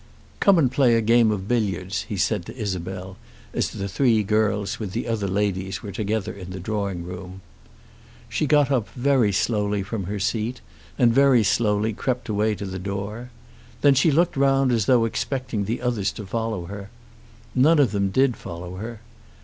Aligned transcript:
"Come 0.39 0.57
and 0.57 0.71
play 0.71 0.95
a 0.95 0.99
game 1.01 1.29
of 1.29 1.47
billiards," 1.47 2.05
he 2.09 2.17
said 2.17 2.43
to 2.47 2.57
Isabel, 2.57 3.17
as 3.53 3.69
the 3.69 3.87
three 3.87 4.23
girls 4.23 4.79
with 4.79 4.93
the 4.93 5.07
other 5.07 5.27
ladies 5.27 5.83
were 5.83 5.91
together 5.91 6.33
in 6.33 6.49
the 6.49 6.59
drawing 6.59 7.03
room. 7.03 7.41
She 8.27 8.47
got 8.47 8.71
up 8.71 8.89
very 8.95 9.31
slowly 9.31 9.83
from 9.83 10.05
her 10.05 10.17
seat, 10.19 10.59
and 10.97 11.13
very 11.13 11.43
slowly 11.43 11.93
crept 11.93 12.29
away 12.29 12.55
to 12.55 12.65
the 12.65 12.79
door. 12.79 13.29
Then 13.81 13.93
she 13.93 14.09
looked 14.09 14.35
round 14.35 14.71
as 14.71 14.87
though 14.87 15.05
expecting 15.05 15.65
the 15.65 15.83
others 15.83 16.11
to 16.13 16.25
follow 16.25 16.65
her. 16.65 16.89
None 17.53 17.77
of 17.77 17.91
them 17.91 18.09
did 18.09 18.35
follow 18.37 18.77
her. 18.77 19.01